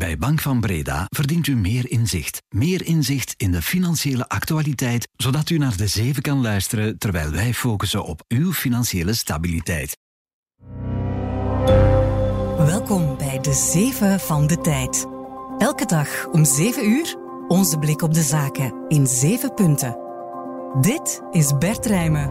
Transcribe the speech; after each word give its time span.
Bij 0.00 0.18
Bank 0.18 0.40
van 0.40 0.60
Breda 0.60 1.06
verdient 1.08 1.46
u 1.46 1.56
meer 1.56 1.90
inzicht. 1.90 2.42
Meer 2.48 2.86
inzicht 2.86 3.34
in 3.36 3.50
de 3.50 3.62
financiële 3.62 4.28
actualiteit, 4.28 5.08
zodat 5.16 5.50
u 5.50 5.58
naar 5.58 5.76
de 5.76 5.86
zeven 5.86 6.22
kan 6.22 6.40
luisteren 6.40 6.98
terwijl 6.98 7.30
wij 7.30 7.54
focussen 7.54 8.04
op 8.04 8.24
uw 8.28 8.52
financiële 8.52 9.14
stabiliteit. 9.14 9.98
Welkom 12.56 13.16
bij 13.18 13.38
de 13.40 13.52
zeven 13.52 14.20
van 14.20 14.46
de 14.46 14.60
tijd. 14.60 15.06
Elke 15.58 15.86
dag 15.86 16.26
om 16.26 16.44
7 16.44 16.88
uur 16.88 17.16
onze 17.48 17.78
blik 17.78 18.02
op 18.02 18.14
de 18.14 18.22
zaken 18.22 18.74
in 18.88 19.06
7 19.06 19.54
punten. 19.54 19.96
Dit 20.80 21.20
is 21.30 21.58
Bert 21.58 21.86
Rijmen. 21.86 22.30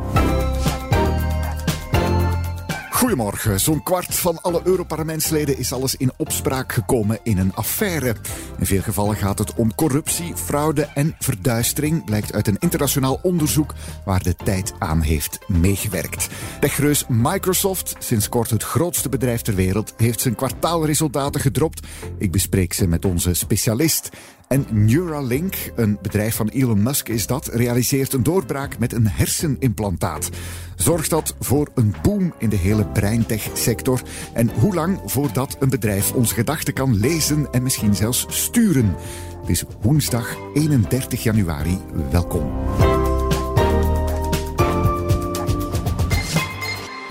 Goedemorgen. 2.99 3.59
Zo'n 3.59 3.83
kwart 3.83 4.15
van 4.15 4.41
alle 4.41 4.61
Europarlementsleden 4.63 5.57
is 5.57 5.73
alles 5.73 5.95
in 5.95 6.11
opspraak 6.17 6.73
gekomen 6.73 7.19
in 7.23 7.37
een 7.37 7.55
affaire. 7.55 8.15
In 8.57 8.65
veel 8.65 8.81
gevallen 8.81 9.15
gaat 9.15 9.39
het 9.39 9.53
om 9.53 9.75
corruptie, 9.75 10.35
fraude 10.35 10.81
en 10.93 11.15
verduistering, 11.19 12.05
blijkt 12.05 12.33
uit 12.33 12.47
een 12.47 12.57
internationaal 12.59 13.19
onderzoek 13.21 13.73
waar 14.05 14.23
de 14.23 14.35
tijd 14.35 14.73
aan 14.79 15.01
heeft 15.01 15.39
meegewerkt. 15.47 16.27
Techreus 16.59 17.05
Microsoft, 17.07 17.95
sinds 17.99 18.29
kort 18.29 18.49
het 18.49 18.63
grootste 18.63 19.09
bedrijf 19.09 19.41
ter 19.41 19.55
wereld, 19.55 19.93
heeft 19.97 20.21
zijn 20.21 20.35
kwartaalresultaten 20.35 21.41
gedropt. 21.41 21.87
Ik 22.17 22.31
bespreek 22.31 22.73
ze 22.73 22.87
met 22.87 23.05
onze 23.05 23.33
specialist. 23.33 24.09
En 24.49 24.65
Neuralink, 24.71 25.55
een 25.75 25.97
bedrijf 26.01 26.35
van 26.35 26.47
Elon 26.47 26.83
Musk 26.83 27.07
is 27.07 27.27
dat, 27.27 27.47
realiseert 27.47 28.13
een 28.13 28.23
doorbraak 28.23 28.79
met 28.79 28.93
een 28.93 29.07
hersenimplantaat. 29.07 30.29
Zorgt 30.75 31.09
dat 31.09 31.35
voor 31.39 31.69
een 31.75 31.95
boom 32.01 32.33
in 32.37 32.49
de 32.49 32.55
hele 32.55 32.85
breintech-sector? 32.85 34.01
En 34.33 34.49
hoe 34.59 34.73
lang 34.73 34.99
voordat 35.05 35.57
een 35.59 35.69
bedrijf 35.69 36.11
onze 36.11 36.33
gedachten 36.33 36.73
kan 36.73 36.99
lezen 36.99 37.47
en 37.51 37.63
misschien 37.63 37.95
zelfs 37.95 38.25
sturen? 38.29 38.95
Het 39.39 39.49
is 39.49 39.63
woensdag 39.81 40.37
31 40.53 41.23
januari. 41.23 41.77
Welkom. 42.11 42.51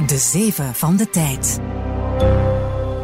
De 0.06 0.18
zeven 0.18 0.74
van 0.74 0.96
de 0.96 1.10
tijd. 1.10 1.58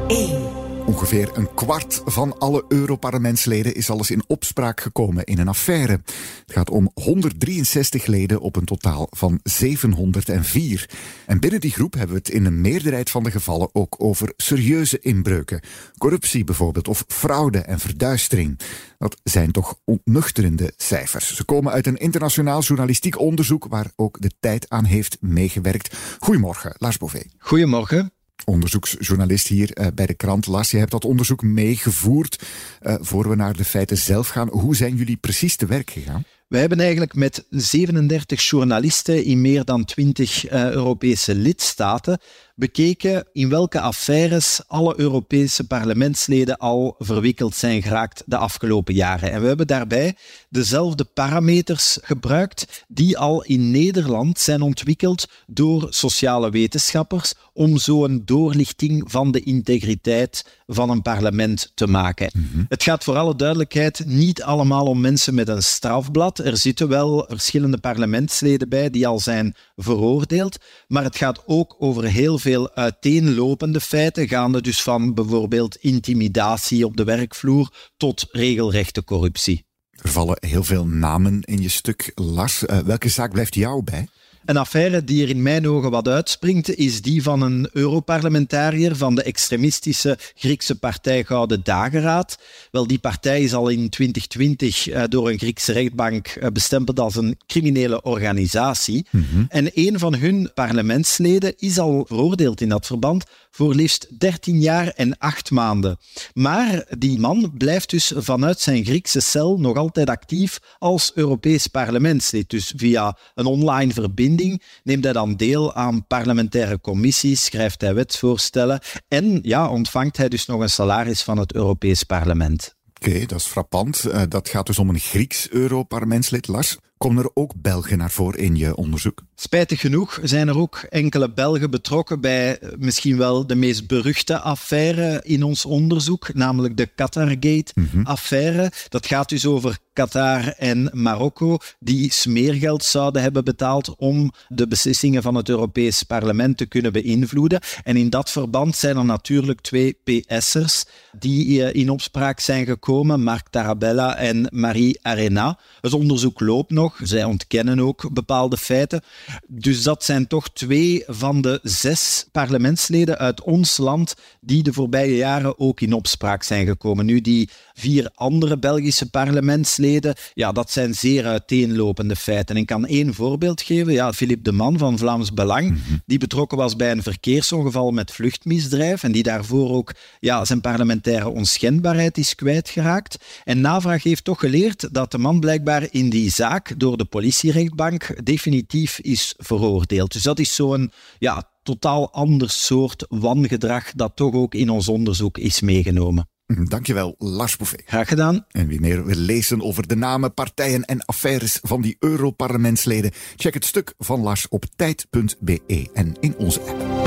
1. 0.09 0.44
Ongeveer 0.87 1.31
een 1.35 1.55
kwart 1.55 2.03
van 2.05 2.39
alle 2.39 2.65
Europarlementsleden 2.69 3.75
is 3.75 3.91
alles 3.91 4.11
in 4.11 4.25
opspraak 4.27 4.81
gekomen 4.81 5.25
in 5.25 5.39
een 5.39 5.49
affaire. 5.49 5.93
Het 5.93 6.53
gaat 6.53 6.71
om 6.71 6.91
163 6.95 8.07
leden 8.07 8.41
op 8.41 8.57
een 8.57 8.65
totaal 8.65 9.07
van 9.11 9.41
704. 9.43 10.91
En 11.27 11.41
binnen 11.41 11.61
die 11.61 11.71
groep 11.71 11.95
hebben 11.95 12.17
we 12.17 12.23
het 12.25 12.31
in 12.31 12.45
een 12.45 12.61
meerderheid 12.61 13.11
van 13.11 13.23
de 13.23 13.31
gevallen 13.31 13.69
ook 13.73 13.95
over 13.99 14.33
serieuze 14.37 14.99
inbreuken. 14.99 15.61
Corruptie 15.99 16.45
bijvoorbeeld, 16.45 16.89
of 16.89 17.05
fraude 17.09 17.59
en 17.59 17.79
verduistering. 17.79 18.61
Dat 18.99 19.21
zijn 19.23 19.53
toch 19.53 19.79
ontnuchterende 19.85 20.73
cijfers. 20.77 21.37
Ze 21.37 21.45
komen 21.45 21.73
uit 21.73 21.87
een 21.87 21.97
internationaal 21.97 22.61
journalistiek 22.61 23.19
onderzoek 23.19 23.67
waar 23.69 23.91
ook 23.97 24.21
de 24.21 24.31
tijd 24.41 24.71
aan 24.71 24.85
heeft 24.85 25.17
meegewerkt. 25.21 25.97
Goedemorgen, 26.19 26.75
Lars 26.79 26.99
Bové. 26.99 27.23
Goedemorgen 27.39 28.13
onderzoeksjournalist 28.45 29.47
hier 29.47 29.79
uh, 29.79 29.87
bij 29.95 30.07
de 30.07 30.15
krant. 30.15 30.47
Lars, 30.47 30.71
je 30.71 30.79
hebt 30.79 30.91
dat 30.91 31.05
onderzoek 31.05 31.43
meegevoerd. 31.43 32.43
Uh, 32.83 32.95
voor 33.01 33.29
we 33.29 33.35
naar 33.35 33.57
de 33.57 33.65
feiten 33.65 33.97
zelf 33.97 34.29
gaan, 34.29 34.49
hoe 34.49 34.77
zijn 34.77 34.97
jullie 34.97 35.17
precies 35.17 35.57
te 35.57 35.67
werk 35.67 35.91
gegaan? 35.91 36.25
We 36.49 36.59
hebben 36.59 36.81
eigenlijk 36.81 37.15
met 37.15 37.47
37 37.51 38.43
journalisten 38.43 39.25
in 39.25 39.41
meer 39.41 39.65
dan 39.65 39.85
20 39.85 40.51
uh, 40.51 40.71
Europese 40.71 41.35
lidstaten 41.35 42.19
bekeken 42.55 43.27
in 43.33 43.49
welke 43.49 43.81
affaires 43.81 44.61
alle 44.67 44.95
Europese 44.97 45.67
parlementsleden 45.67 46.57
al 46.57 46.95
verwikkeld 46.99 47.55
zijn 47.55 47.83
geraakt 47.83 48.23
de 48.27 48.37
afgelopen 48.37 48.95
jaren. 48.95 49.33
En 49.33 49.41
we 49.41 49.47
hebben 49.47 49.67
daarbij 49.67 50.17
dezelfde 50.49 51.05
parameters 51.05 51.99
gebruikt 52.03 52.85
die 52.89 53.19
al 53.19 53.45
in 53.45 53.71
Nederland 53.71 54.39
zijn 54.39 54.63
ontwikkeld 54.63 55.29
door 55.47 55.87
sociale 55.91 56.51
wetenschappers 56.51 57.35
om 57.53 57.79
zo'n 57.79 58.23
doorlichting 58.25 59.11
van 59.11 59.31
de 59.31 59.43
integriteit 59.43 60.45
van 60.67 60.91
een 60.91 61.03
parlement 61.03 61.73
te 61.75 61.87
maken. 61.87 62.31
Mhm. 62.33 62.65
Het 62.69 62.83
gaat 62.83 63.05
voor 63.05 63.17
alle 63.17 63.37
duidelijkheid 63.37 64.07
niet 64.07 64.43
allemaal 64.43 64.87
om 64.87 65.01
mensen 65.01 65.35
met 65.35 65.49
een 65.49 65.63
strafblad. 65.63 66.39
Er 66.39 66.57
zitten 66.57 66.89
wel 66.89 67.25
verschillende 67.29 67.79
parlementsleden 67.79 68.69
bij 68.69 68.91
die 68.91 69.07
al 69.07 69.19
zijn 69.21 69.55
veroordeeld, 69.77 70.59
maar 70.89 71.05
het 71.05 71.17
gaat 71.17 71.43
ook 71.47 71.77
over 71.79 72.05
heel 72.05 72.39
veel 72.45 72.75
uiteenlopende 72.75 73.81
feiten, 73.81 74.29
gaande 74.29 74.63
dus 74.63 74.83
van 74.83 75.15
bijvoorbeeld 75.15 75.77
intimidatie 75.77 76.87
op 76.87 76.97
de 76.97 77.05
werkvloer 77.05 77.73
tot 77.97 78.27
regelrechte 78.31 79.05
corruptie. 79.05 79.67
Er 79.91 80.09
vallen 80.09 80.37
heel 80.41 80.65
veel 80.65 80.87
namen 80.87 81.41
in 81.41 81.63
je 81.63 81.69
stuk, 81.69 82.13
Lars. 82.15 82.63
Uh, 82.63 82.79
welke 82.79 83.09
zaak 83.09 83.33
blijft 83.33 83.55
jou 83.55 83.83
bij? 83.83 84.09
Een 84.45 84.57
affaire 84.57 85.05
die 85.05 85.23
er 85.23 85.29
in 85.29 85.43
mijn 85.43 85.69
ogen 85.69 85.91
wat 85.91 86.09
uitspringt, 86.09 86.75
is 86.75 87.03
die 87.03 87.23
van 87.23 87.43
een 87.43 87.69
Europarlementariër 87.73 88.97
van 88.97 89.15
de 89.15 89.23
extremistische 89.23 90.19
Griekse 90.35 90.79
partij 90.79 91.25
Gouden 91.25 91.61
Dageraad. 91.65 92.39
Wel, 92.71 92.87
die 92.87 92.99
partij 92.99 93.43
is 93.43 93.55
al 93.55 93.69
in 93.69 93.89
2020 93.89 94.89
uh, 94.89 95.03
door 95.09 95.31
een 95.31 95.39
Griekse 95.39 95.73
rechtbank 95.73 96.37
uh, 96.37 96.49
bestempeld 96.49 97.01
als 97.01 97.17
een 97.17 97.39
criminele 97.47 98.03
organisatie. 98.03 99.07
Mm 99.11 99.27
-hmm. 99.31 99.47
En 99.49 99.71
een 99.75 99.99
van 99.99 100.15
hun 100.15 100.51
parlementsleden 100.55 101.55
is 101.59 101.79
al 101.79 102.05
veroordeeld 102.09 102.61
in 102.61 102.69
dat 102.69 102.87
verband 102.87 103.25
voor 103.55 103.75
liefst 103.75 104.19
13 104.19 104.61
jaar 104.61 104.89
en 104.89 105.19
8 105.19 105.51
maanden. 105.51 105.99
Maar 106.33 106.87
die 106.99 107.19
man 107.19 107.53
blijft 107.59 107.91
dus 107.91 108.13
vanuit 108.17 108.61
zijn 108.61 108.85
Griekse 108.85 109.21
cel 109.21 109.59
nog 109.59 109.77
altijd 109.77 110.09
actief 110.09 110.61
als 110.79 111.13
Europees 111.15 111.67
parlementslid. 111.67 112.51
Dus 112.51 112.73
via 112.77 113.19
een 113.35 113.47
online 113.47 113.93
verbinding 113.93 114.63
neemt 114.83 115.05
hij 115.05 115.13
dan 115.13 115.37
deel 115.37 115.75
aan 115.75 116.07
parlementaire 116.07 116.81
commissies, 116.81 117.45
schrijft 117.45 117.81
hij 117.81 117.95
wetsvoorstellen 117.95 118.81
en 119.09 119.39
ja, 119.43 119.69
ontvangt 119.69 120.17
hij 120.17 120.29
dus 120.29 120.47
nog 120.47 120.61
een 120.61 120.71
salaris 120.71 121.23
van 121.23 121.39
het 121.39 121.55
Europees 121.55 122.03
Parlement. 122.03 122.75
Oké, 123.01 123.27
dat 123.27 123.39
is 123.39 123.47
frappant. 123.47 124.05
Uh, 124.07 124.23
dat 124.29 124.49
gaat 124.49 124.67
dus 124.67 124.79
om 124.79 124.89
een 124.89 124.99
Grieks 124.99 125.51
Europarlementslid, 125.51 126.49
Lars. 126.49 126.77
Komen 127.05 127.23
er 127.23 127.31
ook 127.35 127.53
Belgen 127.57 127.99
naar 127.99 128.11
voren 128.11 128.39
in 128.39 128.57
je 128.57 128.77
onderzoek? 128.77 129.23
Spijtig 129.35 129.81
genoeg 129.81 130.21
zijn 130.23 130.49
er 130.49 130.59
ook 130.59 130.87
enkele 130.91 131.33
Belgen 131.33 131.71
betrokken 131.71 132.21
bij 132.21 132.59
misschien 132.79 133.17
wel 133.17 133.47
de 133.47 133.55
meest 133.55 133.87
beruchte 133.87 134.39
affaire 134.39 135.21
in 135.25 135.43
ons 135.43 135.65
onderzoek, 135.65 136.35
namelijk 136.35 136.77
de 136.77 136.87
Qatargate-affaire. 136.87 138.53
Mm 138.53 138.59
-hmm. 138.59 138.89
Dat 138.89 139.07
gaat 139.07 139.29
dus 139.29 139.47
over 139.47 139.79
Qatar 139.93 140.49
en 140.49 140.91
Marokko, 140.93 141.59
die 141.79 142.13
smeergeld 142.13 142.85
zouden 142.85 143.23
hebben 143.23 143.45
betaald 143.45 143.95
om 143.97 144.33
de 144.49 144.69
beslissingen 144.69 145.23
van 145.23 145.35
het 145.35 145.49
Europees 145.49 146.03
Parlement 146.03 146.57
te 146.57 146.67
kunnen 146.67 146.93
beïnvloeden. 146.93 147.61
En 147.83 147.97
in 147.97 148.11
dat 148.11 148.31
verband 148.31 148.77
zijn 148.77 148.97
er 148.97 149.05
natuurlijk 149.05 149.61
twee 149.61 149.99
PS'ers 150.05 150.85
die 151.19 151.73
in 151.73 151.91
opspraak 151.91 152.41
zijn 152.41 152.67
gekomen, 152.67 153.23
Mark 153.23 153.49
Tarabella 153.49 154.17
en 154.17 154.47
Marie 154.51 154.99
Arena. 155.03 155.59
Het 155.81 155.93
onderzoek 155.93 156.41
loopt 156.41 156.71
nog, 156.71 156.94
zij 157.03 157.25
ontkennen 157.25 157.81
ook 157.81 158.13
bepaalde 158.13 158.57
feiten. 158.57 159.03
Dus 159.47 159.83
dat 159.83 160.05
zijn 160.05 160.27
toch 160.27 160.49
twee 160.49 161.03
van 161.07 161.41
de 161.41 161.61
zes 161.63 162.27
parlementsleden 162.33 163.19
uit 163.19 163.43
ons 163.43 163.77
land 163.77 164.15
die 164.41 164.63
de 164.63 164.73
voorbije 164.73 165.17
jaren 165.17 165.59
ook 165.59 165.81
in 165.81 165.93
opspraak 165.93 166.43
zijn 166.43 166.67
gekomen. 166.67 167.07
Nu, 167.07 167.21
die 167.21 167.49
vier 167.75 168.11
andere 168.15 168.59
Belgische 168.59 169.11
parlementsleden, 169.11 170.15
ja, 170.35 170.53
dat 170.53 170.71
zijn 170.71 170.95
zeer 170.95 171.27
uiteenlopende 171.27 172.17
feiten. 172.17 172.55
En 172.55 172.61
ik 172.61 172.67
kan 172.67 172.87
één 172.87 173.15
voorbeeld 173.15 173.63
geven. 173.63 173.93
Ja, 173.93 174.13
Philippe 174.13 174.43
de 174.43 174.53
Man 174.53 174.79
van 174.79 174.99
Vlaams 174.99 175.33
Belang, 175.33 175.69
-hmm. 175.69 176.03
die 176.07 176.19
betrokken 176.19 176.59
was 176.59 176.77
bij 176.77 176.91
een 176.91 177.03
verkeersongeval 177.03 177.91
met 177.91 178.13
vluchtmisdrijf 178.13 179.03
en 179.03 179.13
die 179.13 179.23
daarvoor 179.23 179.71
ook 179.71 179.93
ja, 180.21 180.45
zijn 180.45 180.61
parlementaire 180.61 181.29
onschendbaarheid 181.29 182.19
is 182.19 182.35
kwijtgeraakt. 182.35 183.17
En 183.45 183.61
navraag 183.61 184.03
heeft 184.03 184.25
toch 184.25 184.41
geleerd 184.41 184.95
dat 184.95 185.11
de 185.11 185.19
man 185.19 185.41
blijkbaar 185.41 185.87
in 185.91 186.11
die 186.11 186.31
zaak 186.31 186.74
door 186.77 186.97
de 186.97 187.05
politierechtbank 187.05 188.25
definitief 188.25 188.99
is 188.99 189.35
veroordeeld. 189.37 190.13
Dus 190.13 190.23
dat 190.23 190.39
is 190.39 190.55
zo'n 190.55 190.93
ja, 191.19 191.51
totaal 191.63 192.13
ander 192.13 192.51
soort 192.51 193.05
wangedrag 193.09 193.93
dat 193.93 194.17
toch 194.17 194.35
ook 194.35 194.55
in 194.55 194.71
ons 194.71 194.89
onderzoek 194.89 195.39
is 195.39 195.61
meegenomen. 195.61 196.29
Dankjewel, 196.47 197.15
Lars 197.19 197.57
Bouffet. 197.57 197.83
Graag 197.87 198.09
gedaan. 198.09 198.45
En 198.51 198.67
wie 198.67 198.81
meer 198.81 199.05
wil 199.05 199.17
lezen 199.17 199.63
over 199.63 199.87
de 199.87 199.97
namen, 199.97 200.35
partijen 200.35 200.85
en 200.85 201.05
affaires 201.05 201.59
van 201.63 201.81
die 201.81 201.97
Europarlementsleden, 201.99 203.13
check 203.37 203.55
het 203.55 203.65
stuk 203.65 203.95
van 203.99 204.21
Lars 204.21 204.49
op 204.49 204.65
tijd.be 204.77 205.91
en 205.93 206.15
in 206.21 206.37
onze 206.37 206.61
app. 206.61 207.04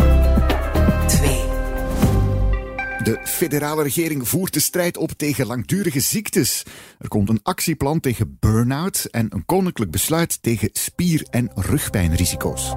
De 3.08 3.20
federale 3.24 3.84
regering 3.84 4.28
voert 4.28 4.54
de 4.54 4.60
strijd 4.60 4.98
op 4.98 5.12
tegen 5.12 5.46
langdurige 5.46 6.00
ziektes. 6.00 6.64
Er 7.00 7.08
komt 7.08 7.30
een 7.30 7.40
actieplan 7.44 8.00
tegen 8.00 8.38
burn-out 8.40 9.08
en 9.12 9.28
een 9.30 9.46
koninklijk 9.46 9.92
besluit 9.92 10.42
tegen 10.42 10.70
spier- 10.72 11.28
en 11.30 11.52
rugpijnrisico's. 11.56 12.74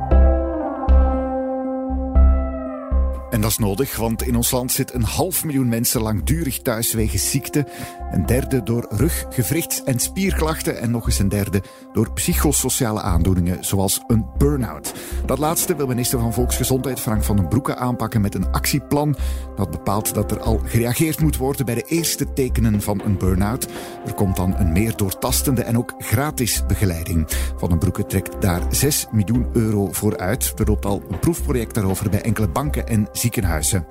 En 3.30 3.40
dat 3.40 3.50
is 3.50 3.58
nodig, 3.58 3.96
want 3.96 4.22
in 4.22 4.36
ons 4.36 4.50
land 4.50 4.72
zit 4.72 4.94
een 4.94 5.02
half 5.02 5.44
miljoen 5.44 5.68
mensen 5.68 6.02
langdurig 6.02 6.58
thuis 6.58 6.92
wegens 6.92 7.30
ziekte. 7.30 7.66
Een 8.10 8.26
derde 8.26 8.62
door 8.62 8.86
rug, 8.88 9.26
gewrichts- 9.28 9.82
en 9.84 9.98
spierklachten. 9.98 10.80
En 10.80 10.90
nog 10.90 11.06
eens 11.06 11.18
een 11.18 11.28
derde 11.28 11.62
door 11.92 12.12
psychosociale 12.12 13.00
aandoeningen, 13.00 13.64
zoals 13.64 14.00
een 14.06 14.26
burn-out. 14.38 14.94
Dat 15.26 15.38
laatste 15.38 15.76
wil 15.76 15.86
minister 15.86 16.18
van 16.18 16.32
Volksgezondheid 16.32 17.00
Frank 17.00 17.24
van 17.24 17.36
den 17.36 17.48
Broeke 17.48 17.76
aanpakken 17.76 18.20
met 18.20 18.34
een 18.34 18.52
actieplan. 18.52 19.16
Dat 19.56 19.70
bepaalt 19.70 20.14
dat 20.14 20.30
er 20.30 20.40
al 20.40 20.60
gereageerd 20.64 21.20
moet 21.20 21.36
worden 21.36 21.66
bij 21.66 21.74
de 21.74 21.84
eerste 21.86 22.32
tekenen 22.32 22.82
van 22.82 23.00
een 23.04 23.18
burn-out. 23.18 23.68
Er 24.06 24.14
komt 24.14 24.36
dan 24.36 24.54
een 24.56 24.72
meer 24.72 24.96
doortastende 24.96 25.62
en 25.62 25.78
ook 25.78 25.94
gratis 25.98 26.66
begeleiding. 26.66 27.26
Van 27.56 27.68
den 27.68 27.78
Broeke 27.78 28.06
trekt 28.06 28.40
daar 28.40 28.62
6 28.70 29.06
miljoen 29.10 29.46
euro 29.52 29.92
voor 29.92 30.18
uit. 30.18 30.52
Er 30.56 30.66
loopt 30.66 30.84
al 30.84 31.02
een 31.10 31.18
proefproject 31.18 31.74
daarover 31.74 32.10
bij 32.10 32.22
enkele 32.22 32.48
banken 32.48 32.86
en 32.86 33.08
ziekenhuizen. 33.20 33.86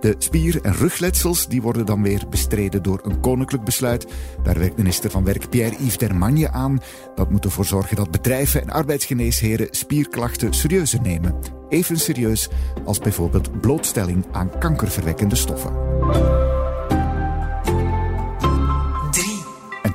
De 0.00 0.14
spier- 0.18 0.60
en 0.62 0.74
rugletsels 0.74 1.48
die 1.48 1.62
worden 1.62 1.86
dan 1.86 2.02
weer 2.02 2.22
bestreden 2.30 2.82
door 2.82 3.00
een 3.02 3.20
koninklijk 3.20 3.64
besluit. 3.64 4.06
Daar 4.42 4.58
werkt 4.58 4.76
minister 4.76 5.10
van 5.10 5.24
Werk 5.24 5.48
Pierre-Yves 5.48 5.98
Dermagne 5.98 6.50
aan. 6.50 6.80
Dat 7.14 7.30
moet 7.30 7.44
ervoor 7.44 7.64
zorgen 7.64 7.96
dat 7.96 8.10
bedrijven 8.10 8.62
en 8.62 8.70
arbeidsgeneesheren 8.70 9.68
spierklachten 9.70 10.52
serieuzer 10.52 11.00
nemen. 11.00 11.34
Even 11.68 11.98
serieus 11.98 12.48
als 12.84 12.98
bijvoorbeeld 12.98 13.60
blootstelling 13.60 14.24
aan 14.32 14.58
kankerverwekkende 14.58 15.36
stoffen. 15.36 16.51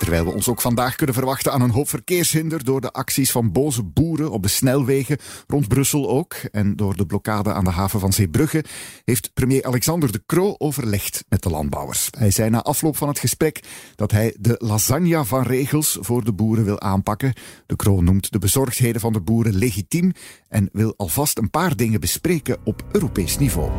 Terwijl 0.08 0.28
we 0.28 0.34
ons 0.34 0.50
ook 0.50 0.62
vandaag 0.62 0.96
kunnen 0.96 1.16
verwachten 1.16 1.52
aan 1.52 1.62
een 1.62 1.70
hoop 1.70 1.90
verkeershinder 1.90 2.64
door 2.64 2.82
de 2.82 2.92
acties 2.92 3.32
van 3.32 3.52
boze 3.52 3.84
boeren 3.84 4.32
op 4.32 4.44
de 4.44 4.50
snelwegen, 4.50 5.18
rond 5.48 5.68
Brussel 5.68 6.10
ook, 6.10 6.34
en 6.52 6.76
door 6.76 6.96
de 6.96 7.06
blokkade 7.06 7.54
aan 7.54 7.64
de 7.64 7.70
haven 7.70 8.00
van 8.00 8.14
Zeebrugge, 8.14 8.64
heeft 9.04 9.34
premier 9.34 9.66
Alexander 9.66 10.12
de 10.12 10.22
Croo 10.26 10.56
overlegd 10.58 11.24
met 11.30 11.44
de 11.44 11.50
landbouwers. 11.50 12.08
Hij 12.18 12.32
zei 12.32 12.50
na 12.50 12.62
afloop 12.62 12.98
van 12.98 13.08
het 13.08 13.20
gesprek 13.20 13.64
dat 13.96 14.12
hij 14.12 14.36
de 14.40 14.56
lasagne 14.58 15.26
van 15.26 15.44
regels 15.44 15.98
voor 16.02 16.24
de 16.24 16.34
boeren 16.34 16.66
wil 16.66 16.82
aanpakken. 16.82 17.34
De 17.66 17.76
Croo 17.76 18.02
noemt 18.02 18.32
de 18.32 18.40
bezorgdheden 18.40 19.02
van 19.02 19.14
de 19.14 19.22
boeren 19.22 19.56
legitiem 19.56 20.12
en 20.50 20.70
wil 20.72 20.94
alvast 20.98 21.38
een 21.38 21.50
paar 21.50 21.76
dingen 21.76 22.00
bespreken 22.00 22.58
op 22.64 22.84
Europees 22.92 23.38
niveau. 23.38 23.72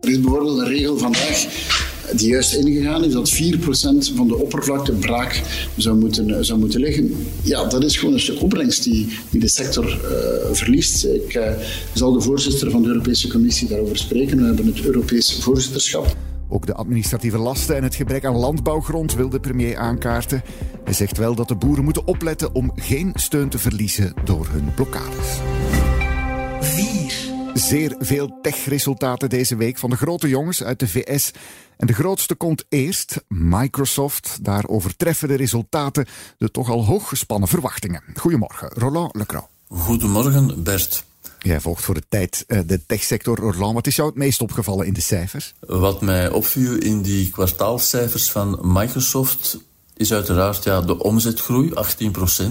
Er 0.00 0.12
is 0.12 0.20
bijvoorbeeld 0.20 0.58
een 0.58 0.68
regel 0.68 0.98
vandaag 0.98 1.85
die 2.14 2.28
juist 2.28 2.54
ingegaan 2.54 3.04
is 3.04 3.12
dat 3.12 3.32
4% 3.32 4.14
van 4.14 4.28
de 4.28 4.36
oppervlakte 4.36 4.92
braak 4.92 5.42
zou 5.76 5.98
moeten, 5.98 6.44
zou 6.44 6.58
moeten 6.58 6.80
liggen. 6.80 7.26
Ja, 7.42 7.64
dat 7.64 7.84
is 7.84 7.96
gewoon 7.96 8.14
een 8.14 8.20
stuk 8.20 8.42
opbrengst 8.42 8.82
die, 8.84 9.08
die 9.30 9.40
de 9.40 9.48
sector 9.48 9.84
uh, 9.84 10.54
verliest. 10.54 11.04
Ik 11.04 11.34
uh, 11.34 11.50
zal 11.94 12.12
de 12.12 12.20
voorzitter 12.20 12.70
van 12.70 12.82
de 12.82 12.88
Europese 12.88 13.28
Commissie 13.28 13.68
daarover 13.68 13.96
spreken. 13.96 14.38
We 14.38 14.44
hebben 14.44 14.66
het 14.66 14.80
Europees 14.80 15.38
voorzitterschap. 15.40 16.16
Ook 16.48 16.66
de 16.66 16.74
administratieve 16.74 17.38
lasten 17.38 17.76
en 17.76 17.82
het 17.82 17.94
gebrek 17.94 18.24
aan 18.24 18.36
landbouwgrond 18.36 19.14
wil 19.14 19.28
de 19.28 19.40
premier 19.40 19.76
aankaarten. 19.76 20.42
Hij 20.84 20.94
zegt 20.94 21.18
wel 21.18 21.34
dat 21.34 21.48
de 21.48 21.56
boeren 21.56 21.84
moeten 21.84 22.06
opletten 22.06 22.54
om 22.54 22.72
geen 22.74 23.10
steun 23.14 23.48
te 23.48 23.58
verliezen 23.58 24.14
door 24.24 24.46
hun 24.50 24.74
blokkades. 24.74 25.38
4. 26.60 27.35
Zeer 27.56 27.94
veel 27.98 28.38
tech-resultaten 28.42 29.28
deze 29.28 29.56
week 29.56 29.78
van 29.78 29.90
de 29.90 29.96
grote 29.96 30.28
jongens 30.28 30.62
uit 30.62 30.78
de 30.78 30.88
VS 30.88 31.30
en 31.76 31.86
de 31.86 31.92
grootste 31.92 32.34
komt 32.34 32.64
eerst, 32.68 33.16
Microsoft. 33.28 34.38
Daar 34.42 34.68
overtreffen 34.68 35.28
de 35.28 35.34
resultaten 35.34 36.06
de 36.38 36.50
toch 36.50 36.70
al 36.70 36.84
hooggespannen 36.84 37.48
verwachtingen. 37.48 38.02
Goedemorgen, 38.14 38.68
Roland 38.68 39.14
Lecroix. 39.14 39.46
Goedemorgen, 39.68 40.62
Bert. 40.62 41.04
Jij 41.38 41.60
volgt 41.60 41.84
voor 41.84 41.94
de 41.94 42.02
tijd 42.08 42.44
eh, 42.46 42.60
de 42.66 42.86
techsector. 42.86 43.38
Roland, 43.38 43.74
wat 43.74 43.86
is 43.86 43.96
jou 43.96 44.08
het 44.08 44.18
meest 44.18 44.40
opgevallen 44.40 44.86
in 44.86 44.92
de 44.92 45.00
cijfers? 45.00 45.54
Wat 45.60 46.00
mij 46.00 46.30
opviel 46.30 46.74
in 46.74 47.02
die 47.02 47.30
kwartaalcijfers 47.30 48.30
van 48.30 48.58
Microsoft 48.62 49.58
is 49.96 50.12
uiteraard 50.12 50.64
ja, 50.64 50.80
de 50.80 51.02
omzetgroei, 51.02 51.72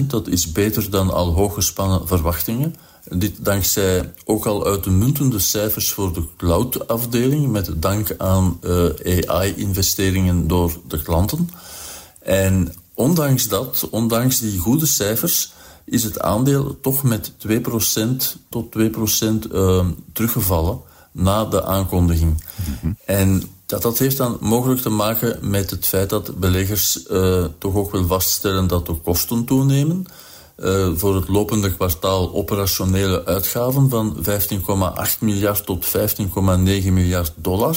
18%. 0.02 0.06
Dat 0.06 0.28
is 0.28 0.52
beter 0.52 0.90
dan 0.90 1.12
al 1.12 1.32
hooggespannen 1.32 2.06
verwachtingen. 2.06 2.74
Dit 3.10 3.44
dankzij 3.44 4.12
ook 4.24 4.46
al 4.46 4.66
uitmuntende 4.66 5.38
cijfers 5.38 5.92
voor 5.92 6.12
de 6.12 6.22
cloud-afdeling, 6.36 7.48
met 7.48 7.70
dank 7.76 8.14
aan 8.18 8.58
uh, 8.62 8.88
AI-investeringen 9.26 10.48
door 10.48 10.72
de 10.88 11.02
klanten. 11.02 11.50
En 12.18 12.74
ondanks 12.94 13.48
dat, 13.48 13.88
ondanks 13.90 14.38
die 14.38 14.58
goede 14.58 14.86
cijfers, 14.86 15.52
is 15.84 16.04
het 16.04 16.20
aandeel 16.20 16.80
toch 16.80 17.02
met 17.02 17.32
2% 17.48 17.52
tot 18.48 18.76
2% 18.78 18.82
uh, 19.52 19.86
teruggevallen 20.12 20.80
na 21.12 21.44
de 21.44 21.64
aankondiging. 21.64 22.44
Mm 22.82 22.96
En 23.04 23.42
dat, 23.66 23.82
dat 23.82 23.98
heeft 23.98 24.16
dan 24.16 24.36
mogelijk 24.40 24.80
te 24.80 24.88
maken 24.88 25.50
met 25.50 25.70
het 25.70 25.86
feit 25.86 26.10
dat 26.10 26.38
beleggers 26.38 27.06
uh, 27.10 27.44
toch 27.58 27.74
ook 27.74 27.92
wel 27.92 28.06
vaststellen 28.06 28.66
dat 28.66 28.86
de 28.86 28.94
kosten 28.94 29.44
toenemen. 29.44 30.06
Uh, 30.56 30.88
voor 30.94 31.14
het 31.14 31.28
lopende 31.28 31.74
kwartaal 31.74 32.34
operationele 32.34 33.24
uitgaven 33.24 33.90
van 33.90 34.16
15,8 34.16 35.18
miljard 35.20 35.66
tot 35.66 35.86
15,9 35.86 35.92
miljard 36.92 37.32
dollar. 37.36 37.76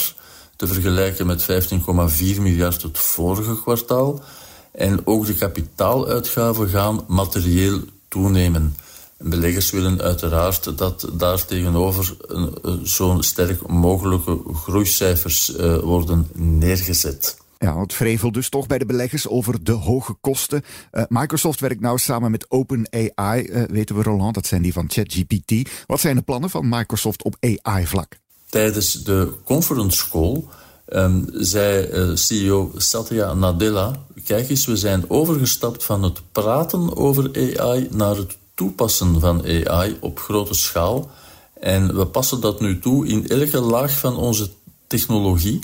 Te 0.56 0.68
vergelijken 0.68 1.26
met 1.26 1.42
15,4 1.42 2.42
miljard 2.42 2.82
het 2.82 2.98
vorige 2.98 3.62
kwartaal. 3.62 4.22
En 4.72 5.08
ook 5.08 5.26
de 5.26 5.36
kapitaaluitgaven 5.36 6.70
gaan 6.70 7.04
materieel 7.08 7.80
toenemen. 8.08 8.76
Beleggers 9.18 9.72
willen 9.72 10.02
uiteraard 10.02 10.78
dat 10.78 11.08
daar 11.14 11.46
tegenover 11.46 12.16
zo'n 12.84 13.24
sterk 13.24 13.68
mogelijke 13.68 14.40
groeicijfers 14.54 15.56
uh, 15.56 15.78
worden 15.78 16.28
neergezet. 16.34 17.38
Ja, 17.62 17.80
het 17.80 17.94
vrevel 17.94 18.32
dus 18.32 18.50
toch 18.50 18.68
bij 18.68 18.78
de 18.78 18.86
beleggers 18.86 19.28
over 19.28 19.64
de 19.64 19.72
hoge 19.72 20.14
kosten. 20.22 20.64
Uh, 20.92 21.04
Microsoft 21.08 21.60
werkt 21.60 21.82
nou 21.82 21.98
samen 21.98 22.32
met 22.32 22.46
OpenAI, 22.52 23.44
uh, 23.44 23.64
weten 23.64 23.96
we 23.96 24.04
Roland, 24.04 24.34
dat 24.34 24.46
zijn 24.46 24.62
die 24.62 24.74
van 24.74 24.90
ChatGPT. 24.90 25.70
Wat 25.86 26.00
zijn 26.00 26.16
de 26.16 26.22
plannen 26.22 26.50
van 26.50 26.70
Microsoft 26.70 27.24
op 27.24 27.36
AI-vlak? 27.40 28.18
Tijdens 28.50 29.04
de 29.04 29.34
conference 29.44 30.10
call 30.10 30.44
um, 30.90 31.26
zei 31.34 31.88
uh, 31.92 32.16
CEO 32.16 32.72
Satya 32.76 33.34
Nadella... 33.34 34.00
kijk 34.24 34.50
eens, 34.50 34.66
we 34.66 34.78
zijn 34.78 35.10
overgestapt 35.10 35.84
van 35.84 36.04
het 36.04 36.22
praten 36.32 36.98
over 36.98 37.58
AI 37.60 37.88
naar 37.92 38.16
het 38.16 38.38
toepassen 38.54 39.20
van 39.20 39.46
AI 39.68 39.98
op 40.00 40.20
grote 40.20 40.54
schaal. 40.54 41.12
En 41.60 41.96
we 41.96 42.06
passen 42.06 42.42
dat 42.42 42.62
nu 42.62 42.80
toe 42.80 43.08
in 43.08 43.28
elke 43.28 43.60
laag 43.60 44.00
van 44.00 44.16
onze 44.16 44.50
technologie... 44.88 45.60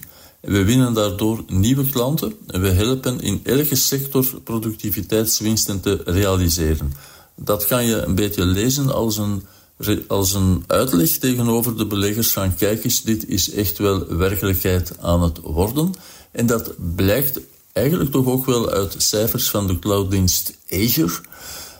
We 0.45 0.63
winnen 0.63 0.93
daardoor 0.93 1.43
nieuwe 1.47 1.89
klanten 1.89 2.33
en 2.47 2.61
we 2.61 2.69
helpen 2.69 3.19
in 3.19 3.39
elke 3.43 3.75
sector 3.75 4.25
productiviteitswinsten 4.43 5.79
te 5.79 6.01
realiseren. 6.05 6.93
Dat 7.35 7.65
kan 7.65 7.85
je 7.85 7.95
een 7.95 8.15
beetje 8.15 8.45
lezen 8.45 8.93
als 8.93 9.17
een, 9.17 9.43
als 10.07 10.33
een 10.33 10.63
uitleg 10.67 11.09
tegenover 11.09 11.77
de 11.77 11.85
beleggers 11.85 12.33
van 12.33 12.55
kijk 12.55 12.83
eens, 12.83 13.03
dit 13.03 13.27
is 13.27 13.51
echt 13.51 13.77
wel 13.77 14.07
werkelijkheid 14.07 14.97
aan 14.99 15.23
het 15.23 15.39
worden. 15.43 15.93
En 16.31 16.45
dat 16.45 16.73
blijkt 16.95 17.39
eigenlijk 17.73 18.11
toch 18.11 18.25
ook 18.25 18.45
wel 18.45 18.69
uit 18.69 18.95
cijfers 18.97 19.49
van 19.49 19.67
de 19.67 19.79
clouddienst 19.79 20.57
Azure, 20.69 21.19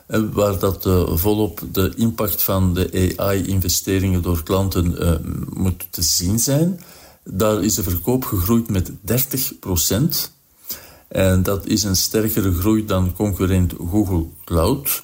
eh, 0.07 0.21
waar 0.31 0.59
dat 0.59 0.85
uh, 0.85 1.15
volop 1.15 1.61
de 1.71 1.93
impact 1.95 2.43
van 2.43 2.73
de 2.73 3.13
AI-investeringen 3.17 4.21
door 4.21 4.43
klanten 4.43 4.95
uh, 4.99 5.11
moet 5.53 5.87
te 5.89 6.01
zien 6.01 6.39
zijn. 6.39 6.79
Daar 7.29 7.63
is 7.63 7.75
de 7.75 7.83
verkoop 7.83 8.23
gegroeid 8.23 8.69
met 8.69 8.91
30 9.01 9.59
procent. 9.59 10.31
En 11.07 11.43
dat 11.43 11.65
is 11.65 11.83
een 11.83 11.95
sterkere 11.95 12.53
groei 12.53 12.85
dan 12.85 13.13
concurrent 13.13 13.73
Google 13.89 14.25
Cloud. 14.43 15.01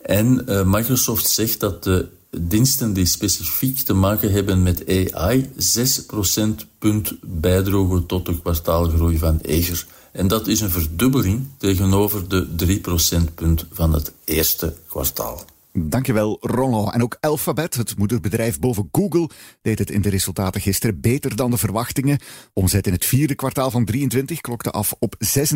En 0.00 0.44
uh, 0.48 0.62
Microsoft 0.64 1.26
zegt 1.28 1.60
dat 1.60 1.84
de 1.84 2.08
diensten 2.40 2.92
die 2.92 3.06
specifiek 3.06 3.78
te 3.78 3.92
maken 3.92 4.32
hebben 4.32 4.62
met 4.62 5.12
AI 5.12 5.50
6 5.56 6.06
procentpunt 6.06 7.12
bijdroegen 7.20 8.06
tot 8.06 8.26
de 8.26 8.40
kwartaalgroei 8.40 9.18
van 9.18 9.40
Azure. 9.48 9.82
En 10.12 10.28
dat 10.28 10.46
is 10.46 10.60
een 10.60 10.70
verdubbeling 10.70 11.46
tegenover 11.56 12.28
de 12.28 12.54
3 12.56 12.80
procentpunt 12.80 13.66
van 13.72 13.92
het 13.92 14.12
eerste 14.24 14.74
kwartaal. 14.88 15.44
Dankjewel, 15.72 16.38
Roland. 16.40 16.94
En 16.94 17.02
ook 17.02 17.16
Alphabet, 17.20 17.74
het 17.74 17.98
moederbedrijf 17.98 18.58
boven 18.58 18.88
Google, 18.92 19.30
deed 19.62 19.78
het 19.78 19.90
in 19.90 20.02
de 20.02 20.08
resultaten 20.08 20.60
gisteren 20.60 21.00
beter 21.00 21.36
dan 21.36 21.50
de 21.50 21.56
verwachtingen. 21.56 22.18
Omzet 22.52 22.86
in 22.86 22.92
het 22.92 23.04
vierde 23.04 23.34
kwartaal 23.34 23.70
van 23.70 23.84
23 23.84 24.40
klokte 24.40 24.70
af 24.70 24.94
op 24.98 25.14
86,3 25.18 25.50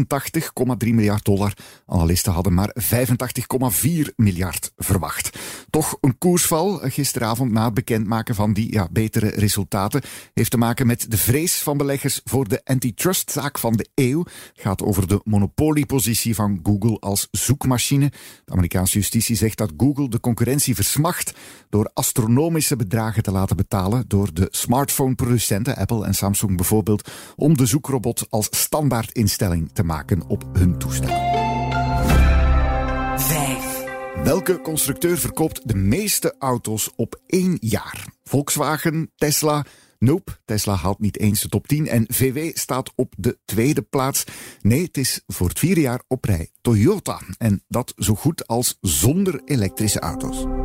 miljard 0.78 1.24
dollar. 1.24 1.52
Analisten 1.86 2.32
hadden 2.32 2.54
maar 2.54 2.74
85,4 2.82 4.14
miljard 4.16 4.72
verwacht. 4.76 5.38
Toch 5.70 5.98
een 6.00 6.18
koersval 6.18 6.78
gisteravond 6.82 7.52
na 7.52 7.64
het 7.64 7.74
bekendmaken 7.74 8.34
van 8.34 8.52
die 8.52 8.72
ja, 8.72 8.88
betere 8.90 9.28
resultaten 9.28 10.02
heeft 10.34 10.50
te 10.50 10.58
maken 10.58 10.86
met 10.86 11.10
de 11.10 11.18
vrees 11.18 11.56
van 11.56 11.76
beleggers 11.76 12.20
voor 12.24 12.48
de 12.48 12.60
antitrustzaak 12.64 13.58
van 13.58 13.72
de 13.72 13.88
eeuw. 13.94 14.24
Gaat 14.54 14.82
over 14.82 15.08
de 15.08 15.20
monopoliepositie 15.24 16.34
van 16.34 16.60
Google 16.62 16.98
als 16.98 17.28
zoekmachine. 17.30 18.12
De 18.44 18.52
Amerikaanse 18.52 18.98
justitie 18.98 19.36
zegt 19.36 19.58
dat 19.58 19.72
Google 19.76 20.05
Google 20.06 20.20
de 20.20 20.36
concurrentie 20.36 20.74
versmacht 20.74 21.32
door 21.70 21.90
astronomische 21.94 22.76
bedragen 22.76 23.22
te 23.22 23.30
laten 23.30 23.56
betalen 23.56 24.04
door 24.08 24.34
de 24.34 24.48
smartphone-producenten, 24.50 25.76
Apple 25.76 26.04
en 26.04 26.14
Samsung 26.14 26.56
bijvoorbeeld, 26.56 27.10
om 27.36 27.56
de 27.56 27.66
zoekrobot 27.66 28.26
als 28.30 28.48
standaardinstelling 28.50 29.70
te 29.72 29.82
maken 29.82 30.22
op 30.28 30.44
hun 30.52 30.78
toestel. 30.78 31.08
5. 33.16 33.84
Welke 34.22 34.60
constructeur 34.60 35.18
verkoopt 35.18 35.68
de 35.68 35.76
meeste 35.76 36.34
auto's 36.38 36.90
op 36.96 37.20
één 37.26 37.56
jaar? 37.60 38.06
Volkswagen, 38.24 39.10
Tesla, 39.16 39.64
Nope, 39.98 40.38
Tesla 40.44 40.74
haalt 40.74 40.98
niet 40.98 41.18
eens 41.18 41.40
de 41.40 41.48
top 41.48 41.66
10 41.66 41.88
en 41.88 42.04
VW 42.08 42.38
staat 42.58 42.92
op 42.94 43.14
de 43.18 43.38
tweede 43.44 43.82
plaats. 43.82 44.24
Nee, 44.60 44.82
het 44.82 44.96
is 44.96 45.22
voor 45.26 45.48
het 45.48 45.58
vierde 45.58 45.80
jaar 45.80 46.02
op 46.08 46.24
rij 46.24 46.50
Toyota. 46.60 47.20
En 47.38 47.62
dat 47.68 47.92
zo 47.96 48.14
goed 48.14 48.46
als 48.46 48.76
zonder 48.80 49.40
elektrische 49.44 50.00
auto's. 50.00 50.55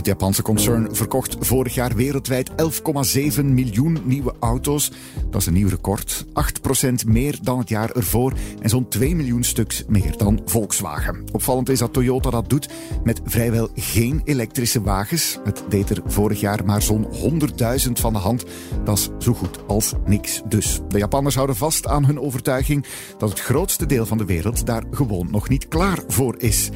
Het 0.00 0.08
Japanse 0.08 0.42
concern 0.42 0.94
verkocht 0.94 1.36
vorig 1.40 1.74
jaar 1.74 1.94
wereldwijd 1.94 2.50
11,7 2.50 3.44
miljoen 3.44 3.98
nieuwe 4.04 4.34
auto's. 4.38 4.92
Dat 5.30 5.40
is 5.40 5.46
een 5.46 5.52
nieuw 5.52 5.68
record. 5.68 6.24
8% 7.04 7.06
meer 7.06 7.38
dan 7.42 7.58
het 7.58 7.68
jaar 7.68 7.90
ervoor 7.90 8.32
en 8.60 8.68
zo'n 8.68 8.88
2 8.88 9.16
miljoen 9.16 9.42
stuks 9.42 9.84
meer 9.88 10.16
dan 10.16 10.40
Volkswagen. 10.44 11.24
Opvallend 11.32 11.68
is 11.68 11.78
dat 11.78 11.92
Toyota 11.92 12.30
dat 12.30 12.48
doet 12.48 12.68
met 13.04 13.20
vrijwel 13.24 13.68
geen 13.74 14.20
elektrische 14.24 14.82
wagens. 14.82 15.38
Het 15.44 15.64
deed 15.68 15.90
er 15.90 16.02
vorig 16.06 16.40
jaar 16.40 16.64
maar 16.64 16.82
zo'n 16.82 17.06
100.000 17.86 17.92
van 17.92 18.12
de 18.12 18.18
hand. 18.18 18.44
Dat 18.84 18.98
is 18.98 19.08
zo 19.18 19.32
goed 19.32 19.58
als 19.66 19.92
niks 20.06 20.42
dus. 20.48 20.80
De 20.88 20.98
Japanners 20.98 21.34
houden 21.34 21.56
vast 21.56 21.86
aan 21.86 22.04
hun 22.04 22.20
overtuiging 22.20 22.86
dat 23.18 23.28
het 23.28 23.40
grootste 23.40 23.86
deel 23.86 24.06
van 24.06 24.18
de 24.18 24.24
wereld 24.24 24.66
daar 24.66 24.82
gewoon 24.90 25.28
nog 25.30 25.48
niet 25.48 25.68
klaar 25.68 25.98
voor 26.06 26.34
is. 26.38 26.70